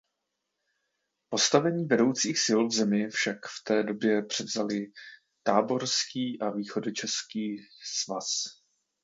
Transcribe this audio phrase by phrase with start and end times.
[1.29, 4.91] Postavení vedoucích sil v zemi však v té době převzaly
[5.43, 7.57] táborský a východočeský
[8.03, 8.25] svaz.